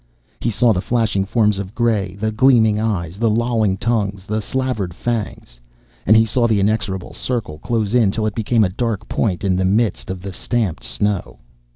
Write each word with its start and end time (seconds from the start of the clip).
He 0.39 0.49
saw 0.49 0.73
the 0.73 0.81
flashing 0.81 1.25
forms 1.25 1.59
of 1.59 1.75
gray, 1.75 2.15
the 2.15 2.31
gleaming 2.31 2.79
eyes, 2.79 3.17
the 3.17 3.29
lolling 3.29 3.77
tongues, 3.77 4.25
the 4.25 4.41
slavered 4.41 4.95
fangs. 4.95 5.59
And 6.07 6.17
he 6.17 6.25
saw 6.25 6.47
the 6.47 6.59
inexorable 6.59 7.13
circle 7.13 7.59
close 7.59 7.93
in 7.93 8.09
till 8.09 8.25
it 8.25 8.33
became 8.33 8.63
a 8.63 8.69
dark 8.69 9.07
point 9.07 9.43
in 9.43 9.55
the 9.57 9.63
midst 9.63 10.09
of 10.09 10.23
the 10.23 10.33
stamped 10.33 10.83
snow. 10.83 11.37